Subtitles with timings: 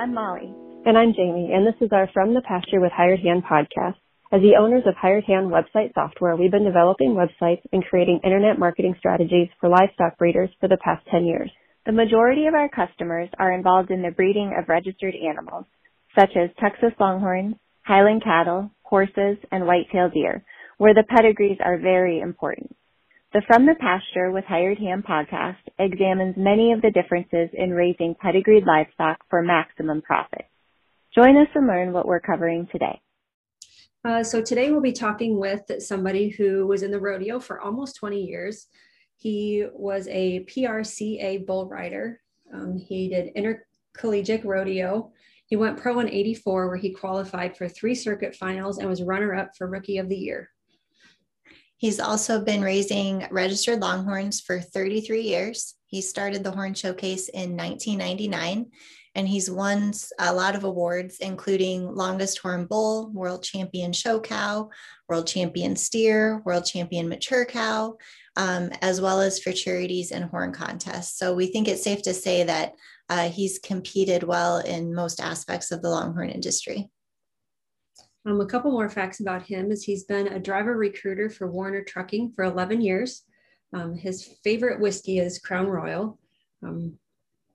[0.00, 0.50] I'm Molly.
[0.86, 3.96] And I'm Jamie, and this is our From the Pasture with Hired Hand podcast.
[4.32, 8.58] As the owners of Hired Hand website software, we've been developing websites and creating internet
[8.58, 11.50] marketing strategies for livestock breeders for the past 10 years.
[11.84, 15.66] The majority of our customers are involved in the breeding of registered animals,
[16.18, 20.42] such as Texas Longhorns, Highland cattle, horses, and whitetail deer,
[20.78, 22.74] where the pedigrees are very important.
[23.32, 28.16] The From the Pasture with Hired Hand podcast examines many of the differences in raising
[28.20, 30.46] pedigreed livestock for maximum profit.
[31.14, 33.00] Join us and learn what we're covering today.
[34.04, 37.94] Uh, so today we'll be talking with somebody who was in the rodeo for almost
[38.00, 38.66] 20 years.
[39.16, 42.20] He was a PRCA bull rider.
[42.52, 45.12] Um, he did intercollegiate rodeo.
[45.46, 49.36] He went pro in 84, where he qualified for three circuit finals and was runner
[49.36, 50.50] up for rookie of the year.
[51.80, 55.76] He's also been raising registered longhorns for 33 years.
[55.86, 58.66] He started the Horn Showcase in 1999
[59.14, 64.68] and he's won a lot of awards, including Longest Horn Bull, World Champion Show Cow,
[65.08, 67.96] World Champion Steer, World Champion Mature Cow,
[68.36, 71.18] um, as well as for charities and horn contests.
[71.18, 72.74] So we think it's safe to say that
[73.08, 76.90] uh, he's competed well in most aspects of the longhorn industry.
[78.26, 81.82] Um, a couple more facts about him is he's been a driver recruiter for Warner
[81.82, 83.22] Trucking for 11 years.
[83.72, 86.18] Um, his favorite whiskey is Crown Royal.
[86.62, 86.98] Um,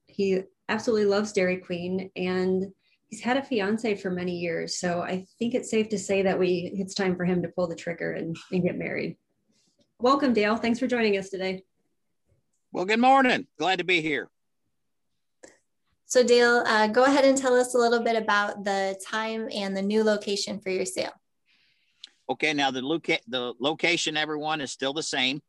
[0.07, 2.65] he absolutely loves Dairy Queen and
[3.09, 4.79] he's had a fiance for many years.
[4.79, 7.67] So I think it's safe to say that we it's time for him to pull
[7.67, 9.17] the trigger and, and get married.
[9.99, 10.55] Welcome, Dale.
[10.55, 11.63] Thanks for joining us today.
[12.71, 13.47] Well, good morning.
[13.57, 14.29] Glad to be here.
[16.05, 19.75] So, Dale, uh, go ahead and tell us a little bit about the time and
[19.75, 21.13] the new location for your sale.
[22.29, 25.41] Okay, now the, loca- the location, everyone, is still the same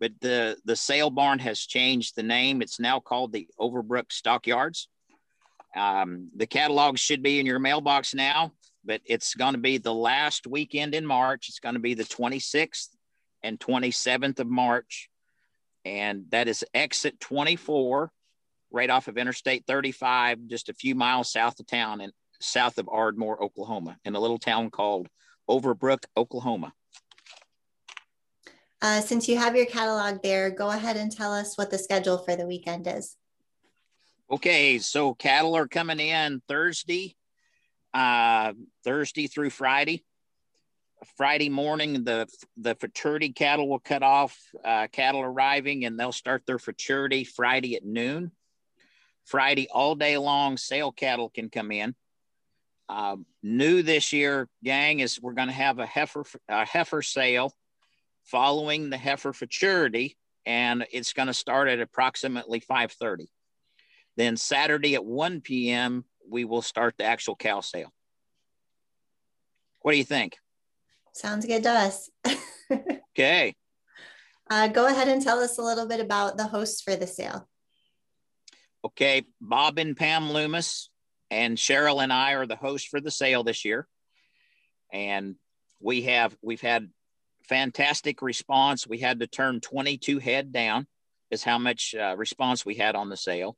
[0.00, 2.62] but the the sale barn has changed the name.
[2.62, 4.88] It's now called the Overbrook Stockyards.
[5.74, 8.52] Um, the catalog should be in your mailbox now,
[8.84, 11.48] but it's going to be the last weekend in March.
[11.48, 12.88] It's going to be the 26th
[13.42, 15.08] and 27th of March,
[15.84, 18.12] and that is exit 24,
[18.74, 22.88] right off of Interstate 35, just a few miles south of town and south of
[22.88, 25.08] Ardmore, Oklahoma, in a little town called
[25.48, 26.72] Overbrook, Oklahoma.
[28.82, 32.18] Uh, since you have your catalog there, go ahead and tell us what the schedule
[32.18, 33.16] for the weekend is.
[34.30, 37.16] Okay, so cattle are coming in Thursday,
[37.94, 38.52] uh,
[38.82, 40.04] Thursday through Friday.
[41.16, 44.38] Friday morning, the the futurity cattle will cut off.
[44.64, 48.32] Uh, cattle arriving, and they'll start their futurity Friday at noon.
[49.24, 51.94] Friday all day long, sale cattle can come in.
[52.88, 57.52] Uh, new this year, gang, is we're going to have a heifer a heifer sale
[58.24, 63.28] following the heifer futurity, and it's going to start at approximately 5:30.
[64.16, 66.04] Then Saturday at 1 p.m.
[66.28, 67.92] we will start the actual cow sale.
[69.80, 70.36] What do you think?
[71.12, 72.10] Sounds good to us.
[73.12, 73.54] okay.
[74.50, 77.48] Uh, go ahead and tell us a little bit about the hosts for the sale.
[78.84, 80.90] Okay, Bob and Pam Loomis
[81.30, 83.88] and Cheryl and I are the hosts for the sale this year,
[84.92, 85.36] and
[85.80, 86.90] we have we've had
[87.48, 88.86] fantastic response.
[88.86, 90.86] We had to turn 22 head down,
[91.30, 93.56] is how much uh, response we had on the sale.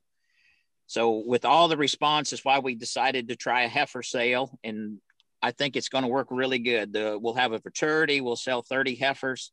[0.87, 4.57] So, with all the response, is why we decided to try a heifer sale.
[4.63, 4.99] And
[5.41, 6.93] I think it's going to work really good.
[6.93, 9.51] The, we'll have a futurity, we'll sell 30 heifers.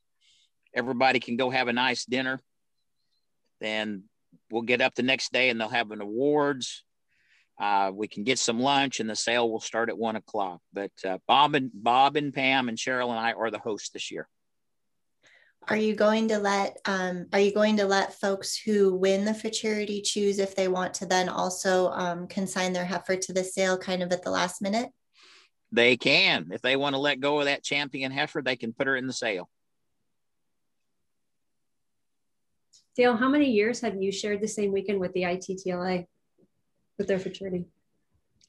[0.73, 2.41] Everybody can go have a nice dinner.
[3.61, 4.05] Then
[4.51, 6.85] we'll get up the next day and they'll have an awards.
[7.61, 10.61] Uh, we can get some lunch and the sale will start at one o'clock.
[10.73, 14.11] But uh, Bob and Bob and Pam and Cheryl and I are the hosts this
[14.11, 14.29] year.
[15.69, 19.33] Are you going to let um, Are you going to let folks who win the
[19.33, 23.79] futurity choose if they want to then also um, consign their heifer to the sale,
[23.79, 24.91] kind of at the last minute?
[25.73, 26.51] They can.
[26.53, 29.07] If they want to let go of that champion heifer, they can put her in
[29.07, 29.49] the sale.
[32.97, 36.07] Dale, how many years have you shared the same weekend with the ITTLA?
[36.99, 37.67] with their futurity?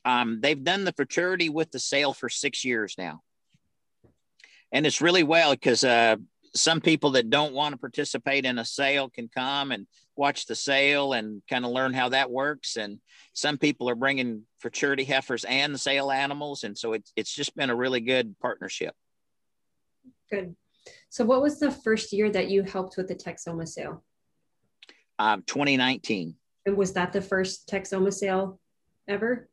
[0.04, 3.22] Um, they've done the futurity with the sale for six years now.
[4.72, 6.18] And it's really well because uh,
[6.54, 10.56] some people that don't want to participate in a sale can come and watch the
[10.56, 12.76] sale and kind of learn how that works.
[12.76, 13.00] And
[13.34, 16.64] some people are bringing futurity heifers and the sale animals.
[16.64, 18.94] And so it's, it's just been a really good partnership.
[20.30, 20.56] Good.
[21.10, 24.04] So, what was the first year that you helped with the Texoma sale?
[25.18, 26.36] Um, 2019.
[26.66, 28.60] And was that the first Texoma sale
[29.08, 29.48] ever?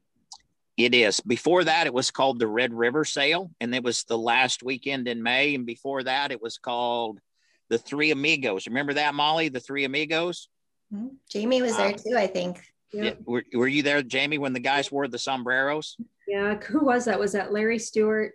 [0.76, 1.20] It is.
[1.20, 5.06] Before that, it was called the Red River Sale, and it was the last weekend
[5.06, 5.54] in May.
[5.54, 7.20] And before that, it was called
[7.68, 8.66] the Three Amigos.
[8.66, 9.50] Remember that, Molly?
[9.50, 10.48] The Three Amigos.
[10.92, 11.08] Mm-hmm.
[11.28, 12.60] Jamie was there uh, too, I think.
[12.92, 13.14] Yeah.
[13.24, 15.96] Were, were you there, Jamie, when the guys wore the sombreros?
[16.26, 16.54] Yeah.
[16.56, 17.18] Who was that?
[17.18, 18.32] Was that Larry Stewart?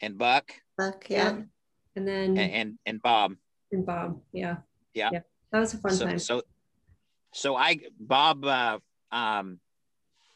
[0.00, 0.52] And Buck?
[0.76, 1.40] Buck, yeah.
[1.94, 3.34] And then and, and, and Bob.
[3.72, 4.56] And Bob, yeah.
[4.94, 5.10] Yeah.
[5.12, 5.20] yeah.
[5.56, 6.18] That was a fun so, time.
[6.18, 6.42] So
[7.32, 8.78] so I Bob uh
[9.10, 9.58] um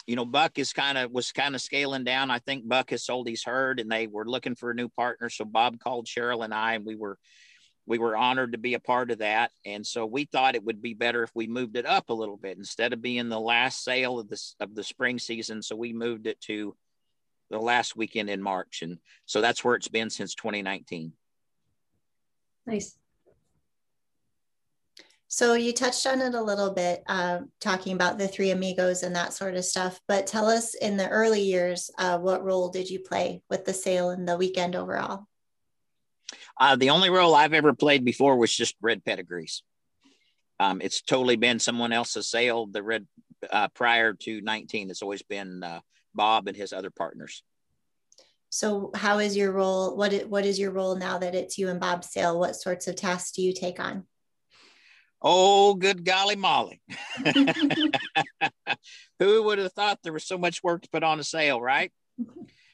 [0.07, 2.31] you know, Buck is kind of was kind of scaling down.
[2.31, 5.29] I think Buck has sold his herd and they were looking for a new partner.
[5.29, 7.19] So Bob called Cheryl and I and we were
[7.85, 9.51] we were honored to be a part of that.
[9.67, 12.39] And so we thought it would be better if we moved it up a little
[12.39, 15.61] bit instead of being the last sale of this of the spring season.
[15.61, 16.75] So we moved it to
[17.51, 18.81] the last weekend in March.
[18.81, 18.97] And
[19.27, 21.13] so that's where it's been since 2019.
[22.67, 22.97] Nice.
[25.33, 29.15] So you touched on it a little bit, uh, talking about the three amigos and
[29.15, 30.01] that sort of stuff.
[30.09, 33.73] But tell us, in the early years, uh, what role did you play with the
[33.73, 35.29] sale and the weekend overall?
[36.59, 39.63] Uh, the only role I've ever played before was just read pedigrees.
[40.59, 42.67] Um, it's totally been someone else's sale.
[42.67, 43.07] The red
[43.53, 45.79] uh, prior to 19, it's always been uh,
[46.13, 47.45] Bob and his other partners.
[48.49, 49.97] So, how is your role?
[49.97, 52.37] What what is your role now that it's you and Bob's sale?
[52.37, 54.07] What sorts of tasks do you take on?
[55.23, 56.81] Oh, good golly molly.
[59.19, 61.93] Who would have thought there was so much work to put on a sale, right?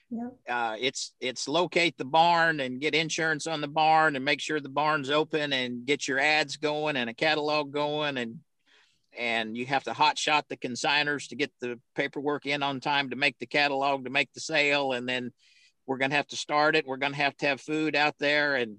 [0.08, 0.36] Yep.
[0.48, 4.60] Uh, it's it's locate the barn and get insurance on the barn and make sure
[4.60, 8.38] the barn's open and get your ads going and a catalog going and
[9.18, 13.10] and you have to hot shot the consigners to get the paperwork in on time
[13.10, 15.32] to make the catalog to make the sale and then
[15.86, 18.14] we're going to have to start it we're going to have to have food out
[18.20, 18.76] there and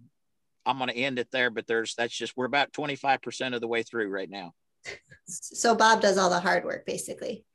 [0.67, 3.67] I'm going to end it there, but there's that's just we're about 25% of the
[3.67, 4.53] way through right now.
[5.25, 7.45] So Bob does all the hard work basically.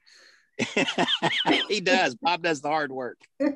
[1.68, 2.14] he does.
[2.14, 3.18] Bob does the hard work.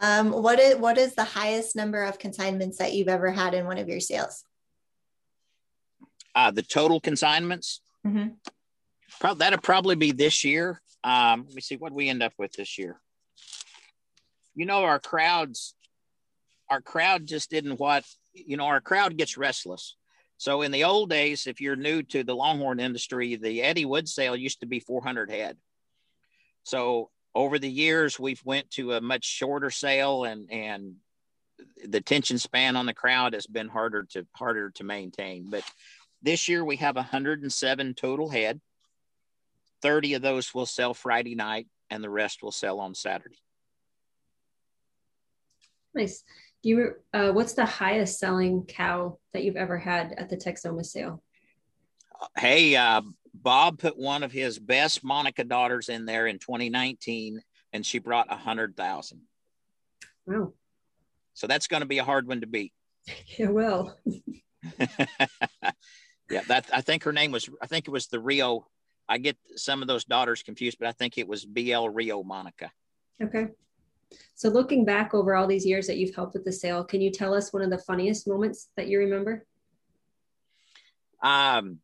[0.00, 3.66] um, what is what is the highest number of consignments that you've ever had in
[3.66, 4.44] one of your sales?
[6.34, 7.82] Uh, the total consignments.
[8.06, 8.28] Mm-hmm.
[9.18, 10.80] Probably that'll probably be this year.
[11.04, 13.00] Um, let me see what we end up with this year.
[14.54, 15.74] You know, our crowds
[16.70, 19.96] our crowd just didn't what you know our crowd gets restless.
[20.38, 24.08] So in the old days if you're new to the longhorn industry the eddie wood
[24.08, 25.58] sale used to be 400 head.
[26.62, 30.94] So over the years we've went to a much shorter sale and and
[31.84, 35.50] the attention span on the crowd has been harder to harder to maintain.
[35.50, 35.64] But
[36.22, 38.60] this year we have 107 total head.
[39.82, 43.38] 30 of those will sell friday night and the rest will sell on saturday.
[45.92, 46.22] Nice
[46.62, 50.84] do you uh, what's the highest selling cow that you've ever had at the Texoma
[50.84, 51.22] sale?
[52.36, 53.02] Hey, uh,
[53.32, 57.40] Bob put one of his best Monica daughters in there in 2019,
[57.72, 59.22] and she brought a hundred thousand.
[60.26, 60.52] Wow!
[61.34, 62.72] So that's going to be a hard one to beat.
[63.38, 63.96] It will.
[66.30, 67.48] yeah, that I think her name was.
[67.62, 68.66] I think it was the Rio.
[69.08, 72.70] I get some of those daughters confused, but I think it was BL Rio Monica.
[73.22, 73.48] Okay.
[74.34, 77.10] So looking back over all these years that you've helped with the sale, can you
[77.10, 79.44] tell us one of the funniest moments that you remember?
[81.22, 81.78] Um,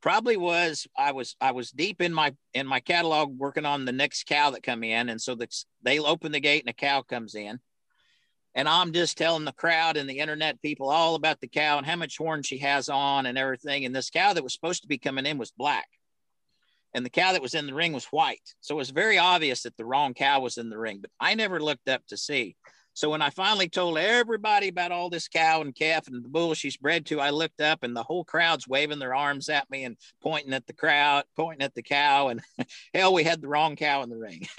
[0.00, 3.92] probably was I was I was deep in my in my catalog working on the
[3.92, 5.48] next cow that come in, and so the,
[5.82, 7.58] they open the gate and a cow comes in,
[8.54, 11.86] and I'm just telling the crowd and the internet people all about the cow and
[11.86, 13.86] how much horn she has on and everything.
[13.86, 15.88] And this cow that was supposed to be coming in was black
[16.94, 18.54] and the cow that was in the ring was white.
[18.60, 21.34] So it was very obvious that the wrong cow was in the ring, but I
[21.34, 22.56] never looked up to see.
[22.94, 26.52] So when I finally told everybody about all this cow and calf and the bull
[26.52, 29.84] she's bred to, I looked up and the whole crowd's waving their arms at me
[29.84, 32.42] and pointing at the crowd, pointing at the cow, and
[32.94, 34.46] hell, we had the wrong cow in the ring.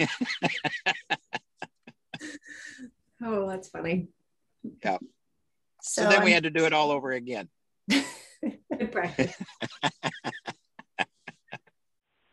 [3.22, 4.08] oh, that's funny.
[4.82, 4.98] Yeah.
[5.80, 7.48] So, so then we had to do it all over again.
[7.90, 9.36] Good practice.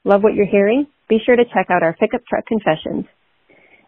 [0.04, 0.88] Love what you're hearing?
[1.10, 3.06] Be sure to check out our Pickup Truck Confessions.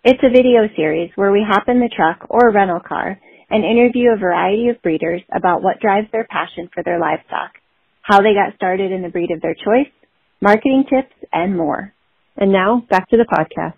[0.03, 4.11] It's a video series where we hop in the truck or rental car and interview
[4.11, 7.53] a variety of breeders about what drives their passion for their livestock,
[8.03, 9.91] how they got started in the breed of their choice,
[10.39, 11.95] marketing tips, and more.
[12.37, 13.73] And now back to the podcast.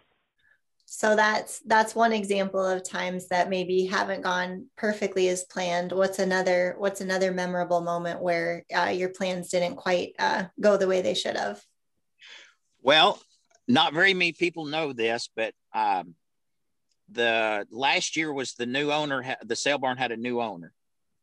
[0.88, 5.94] So that's that's one example of times that maybe haven't gone perfectly as planned.
[5.94, 10.88] What's another What's another memorable moment where uh, your plans didn't quite uh, go the
[10.88, 11.64] way they should have?
[12.86, 13.20] Well,
[13.68, 16.14] not very many people know this, but um,
[17.10, 19.38] the last year was the new owner.
[19.44, 20.72] The sale barn had a new owner,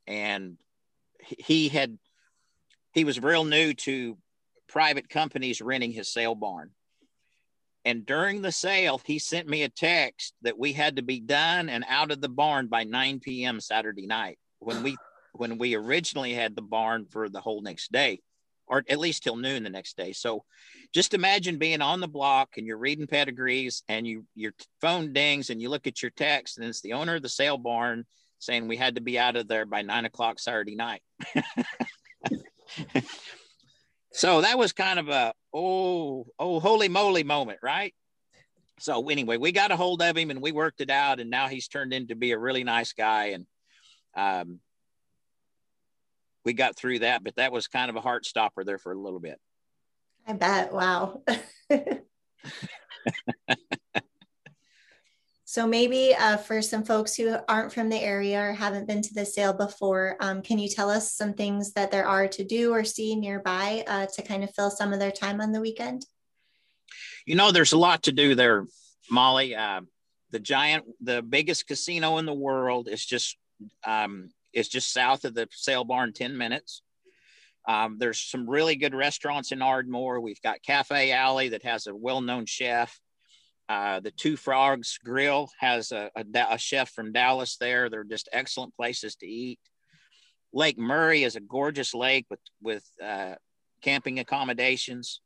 [0.09, 0.57] and
[1.21, 2.01] he had
[2.93, 4.19] he was real new to
[4.69, 6.71] private companies renting his sale barn.
[7.85, 11.69] And during the sale, he sent me a text that we had to be done
[11.69, 13.61] and out of the barn by 9 p.m.
[13.61, 14.97] Saturday night when we
[15.35, 18.21] when we originally had the barn for the whole next day.
[18.67, 20.13] Or at least till noon the next day.
[20.13, 20.45] So
[20.93, 25.51] just imagine being on the block and you're reading pedigrees and you your phone dings
[25.51, 28.05] and you look at your text and it's the owner of the sale barn
[28.39, 31.03] saying we had to be out of there by nine o'clock Saturday night.
[34.13, 37.95] so that was kind of a oh oh holy moly moment, right?
[38.81, 41.47] So anyway, we got a hold of him and we worked it out, and now
[41.47, 43.47] he's turned into be a really nice guy, and
[44.17, 44.59] um,
[46.45, 47.25] we got through that.
[47.25, 49.39] But that was kind of a heart stopper there for a little bit.
[50.27, 50.73] I bet.
[50.73, 51.23] Wow.
[55.45, 59.15] so maybe uh, for some folks who aren't from the area or haven't been to
[59.15, 62.73] the sale before, um, can you tell us some things that there are to do
[62.73, 66.07] or see nearby uh, to kind of fill some of their time on the weekend?
[67.27, 68.67] You know, there's a lot to do there,
[69.11, 69.55] Molly.
[69.55, 69.83] Uh,
[70.31, 73.37] the giant, the biggest casino in the world is just
[73.85, 76.83] um, is just south of the sale barn, ten minutes.
[77.67, 80.21] Um, there's some really good restaurants in Ardmore.
[80.21, 82.99] We've got Cafe Alley that has a well-known chef.
[83.69, 87.89] Uh, the Two Frogs Grill has a, a, a, chef from Dallas there.
[87.89, 89.61] They're just excellent places to eat.
[90.53, 93.37] Lake Murray is a gorgeous lake with with uh,
[93.83, 95.21] camping accommodations.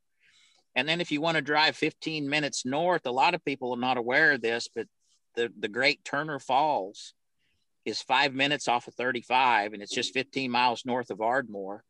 [0.75, 3.81] And then if you want to drive 15 minutes north, a lot of people are
[3.81, 4.87] not aware of this, but
[5.35, 7.15] the, the Great Turner Falls
[7.87, 11.85] is five minutes off of 35, and it's just 15 miles north of Ardmore.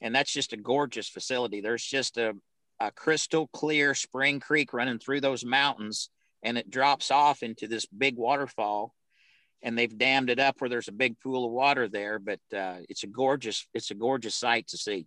[0.00, 1.60] And that's just a gorgeous facility.
[1.60, 2.32] There's just a,
[2.80, 6.08] a crystal clear spring creek running through those mountains,
[6.42, 8.94] and it drops off into this big waterfall.
[9.62, 12.78] And they've dammed it up where there's a big pool of water there, but uh,
[12.88, 15.06] it's a gorgeous, it's a gorgeous sight to see.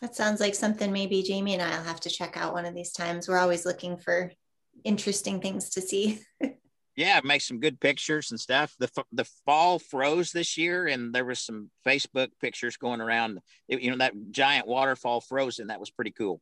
[0.00, 2.92] That sounds like something maybe Jamie and I'll have to check out one of these
[2.92, 3.28] times.
[3.28, 4.30] We're always looking for
[4.84, 6.20] interesting things to see.
[6.98, 8.74] yeah, make some good pictures and stuff.
[8.80, 13.38] The the fall froze this year, and there was some Facebook pictures going around.
[13.68, 15.68] It, you know that giant waterfall frozen.
[15.68, 16.40] That was pretty cool.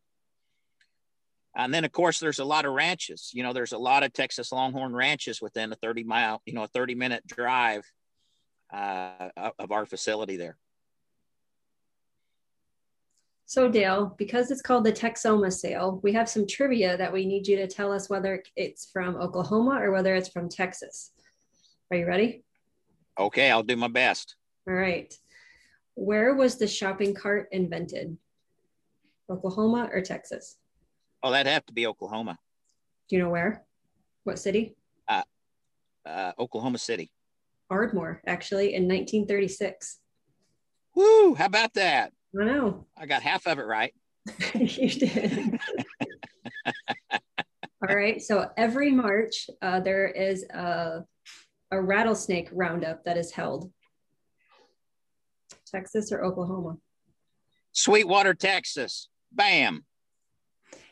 [1.55, 3.33] And then, of course, there's a lot of ranches.
[3.35, 6.63] You know, there's a lot of Texas Longhorn ranches within a 30 mile, you know,
[6.63, 7.85] a 30 minute drive
[8.73, 10.57] uh, of our facility there.
[13.49, 17.47] So Dale, because it's called the Texoma sale, we have some trivia that we need
[17.47, 21.13] you to tell us whether it's from Oklahoma or whether it's from Texas.
[21.93, 22.43] Are you ready?
[23.17, 24.35] Okay, I'll do my best.
[24.69, 25.15] All right.
[25.95, 28.19] Where was the shopping cart invented?
[29.31, 30.57] Oklahoma or Texas?
[31.23, 32.39] Oh, that'd have to be Oklahoma.
[33.09, 33.65] Do you know where?
[34.25, 34.75] What city?
[35.07, 35.23] Uh,
[36.05, 37.13] uh, Oklahoma City.
[37.71, 40.01] Ardmore, actually, in 1936.
[40.97, 41.35] Woo!
[41.37, 42.13] How about that?
[42.39, 42.87] I know.
[42.97, 43.95] I got half of it right.
[44.55, 45.61] you did.
[47.89, 48.21] All right.
[48.21, 51.05] So every March, uh, there is a,
[51.71, 53.71] a rattlesnake roundup that is held.
[55.67, 56.77] Texas or Oklahoma?
[57.73, 59.09] Sweetwater, Texas.
[59.33, 59.85] Bam.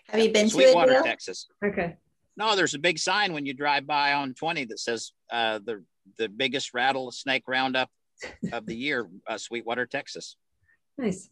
[0.08, 1.04] Have you been Sweetwater, to it?
[1.04, 1.48] Texas.
[1.64, 1.96] Okay.
[2.36, 5.84] No, there's a big sign when you drive by on 20 that says uh, the
[6.18, 7.88] the biggest rattlesnake roundup
[8.52, 10.36] of the year, uh, Sweetwater, Texas.
[10.98, 11.30] Nice.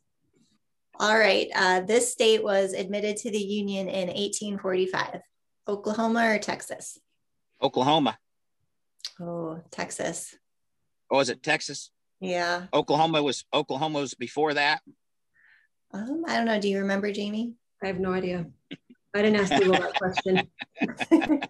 [0.99, 1.49] All right.
[1.55, 5.21] Uh, this state was admitted to the Union in 1845.
[5.69, 6.99] Oklahoma or Texas?
[7.61, 8.19] Oklahoma.
[9.21, 10.35] Oh, Texas.
[11.11, 11.91] Oh, is it Texas?
[12.21, 12.67] Yeah.
[12.73, 14.81] Oklahoma was Oklahoma was before that.
[15.93, 16.61] Um, I don't know.
[16.61, 17.55] Do you remember, Jamie?
[17.83, 18.47] I have no idea.
[19.15, 20.49] I didn't ask Google that question.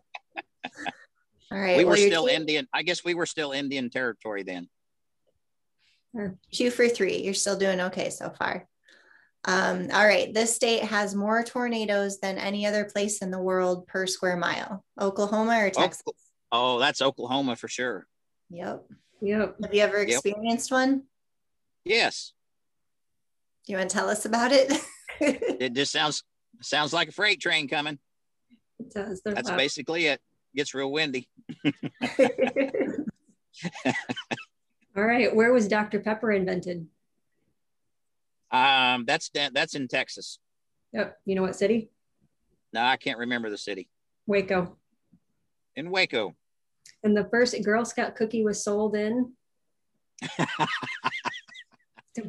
[1.53, 1.77] All right.
[1.77, 2.37] We were well, still team...
[2.41, 2.69] Indian.
[2.73, 4.69] I guess we were still Indian territory then.
[6.53, 7.19] Two for three.
[7.19, 8.67] You're still doing okay so far.
[9.45, 13.87] Um, all right, this state has more tornadoes than any other place in the world
[13.89, 14.85] per square mile.
[15.01, 16.03] Oklahoma or Texas?
[16.53, 18.07] Oh, that's Oklahoma for sure.
[18.51, 18.85] Yep.
[19.21, 19.57] Yep.
[19.63, 20.79] Have you ever experienced yep.
[20.79, 21.03] one?
[21.85, 22.33] Yes.
[23.67, 24.73] Do you want to tell us about it?
[25.21, 26.23] it just sounds
[26.61, 27.99] sounds like a freight train coming.
[28.79, 29.23] It does.
[29.25, 29.57] That's loud.
[29.57, 30.21] basically it.
[30.55, 31.29] Gets real windy.
[34.97, 35.35] All right.
[35.35, 36.01] Where was Dr.
[36.01, 36.87] Pepper invented?
[38.53, 40.39] Um, that's that's in Texas.
[40.93, 41.17] Yep.
[41.25, 41.91] You know what city?
[42.73, 43.89] No, I can't remember the city.
[44.27, 44.77] Waco.
[45.75, 46.35] In Waco.
[47.03, 49.33] And the first Girl Scout cookie was sold in.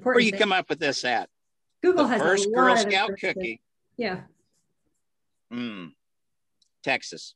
[0.01, 0.39] Where you thing.
[0.39, 1.29] come up with this at?
[1.83, 3.61] Google the has first Girl Scout cookie.
[3.97, 4.21] Yeah.
[5.51, 5.87] Hmm.
[6.83, 7.35] Texas.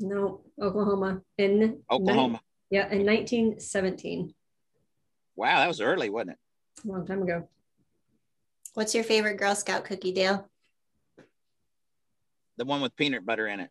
[0.00, 1.20] No, Oklahoma.
[1.38, 2.40] In Oklahoma.
[2.70, 4.32] Ni- yeah, in 1917.
[5.36, 6.38] Wow, that was early, wasn't it?
[6.84, 7.48] A long time ago.
[8.74, 10.48] What's your favorite Girl Scout cookie, Dale?
[12.56, 13.70] The one with peanut butter in it.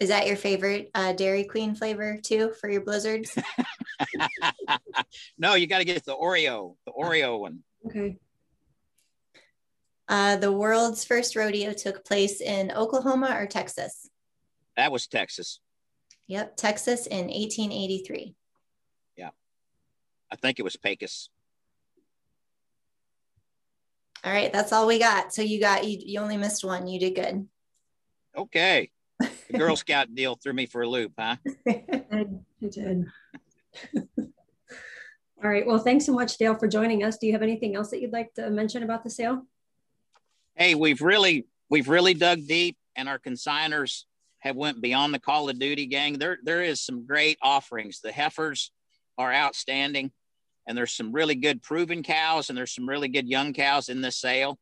[0.00, 3.36] Is that your favorite uh, Dairy Queen flavor too for your blizzards?
[5.38, 6.76] no, you got to get the Oreo.
[6.86, 7.60] The Oreo one.
[7.86, 8.16] Okay.
[10.08, 14.10] Uh, the world's first rodeo took place in Oklahoma or Texas?
[14.76, 15.60] That was Texas.
[16.26, 18.34] Yep, Texas in 1883.
[20.34, 21.30] I think it was Pecos.
[24.24, 25.32] All right, that's all we got.
[25.32, 26.88] So you got you, you only missed one.
[26.88, 27.46] You did good.
[28.36, 28.90] Okay.
[29.48, 31.36] The Girl Scout deal threw me for a loop, huh?
[31.66, 33.06] It did.
[35.44, 35.64] All right.
[35.64, 37.18] Well, thanks so much, Dale, for joining us.
[37.18, 39.42] Do you have anything else that you'd like to mention about the sale?
[40.56, 44.04] Hey, we've really we've really dug deep, and our consigners
[44.40, 46.18] have went beyond the Call of Duty gang.
[46.18, 48.00] There there is some great offerings.
[48.00, 48.72] The heifers
[49.16, 50.10] are outstanding,
[50.66, 54.00] and there's some really good proven cows, and there's some really good young cows in
[54.00, 54.58] this sale.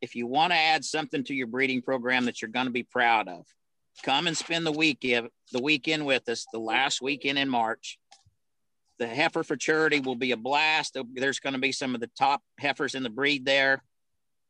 [0.00, 2.82] If you want to add something to your breeding program that you're going to be
[2.82, 3.46] proud of,
[4.02, 6.46] come and spend the weekend the weekend with us.
[6.52, 7.98] The last weekend in March.
[8.98, 10.96] The heifer futurity will be a blast.
[11.14, 13.82] There's going to be some of the top heifers in the breed there.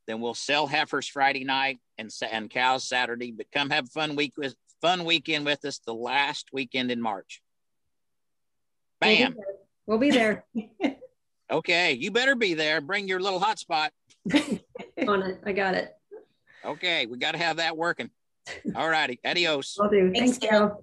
[0.07, 3.33] Then we'll sell heifers Friday night and and cows Saturday.
[3.33, 7.41] But come have fun week with fun weekend with us the last weekend in March.
[9.01, 9.35] Bam.
[9.87, 10.45] We'll be there.
[11.51, 12.81] Okay, you better be there.
[12.81, 13.91] Bring your little hotspot.
[14.33, 15.41] On it.
[15.45, 15.91] I got it.
[16.65, 18.09] Okay, we got to have that working.
[18.75, 19.77] All righty, adios.
[19.79, 20.11] Will do.
[20.11, 20.83] Thanks, Thanks, Dale.